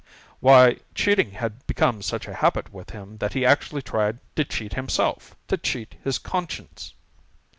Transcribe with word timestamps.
Why, 0.39 0.77
cheating 0.95 1.33
had 1.33 1.67
become 1.67 2.01
such 2.01 2.27
a 2.27 2.33
habit 2.33 2.73
with 2.73 2.89
him 2.89 3.17
that 3.19 3.33
he 3.33 3.45
actually 3.45 3.83
tried 3.83 4.17
to 4.35 4.43
cheat 4.43 4.73
himself 4.73 5.35
to 5.47 5.57
cheat 5.57 5.93
his 6.03 6.17
conscience! 6.17 6.95